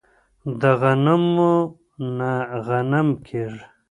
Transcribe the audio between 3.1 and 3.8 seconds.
کيږي.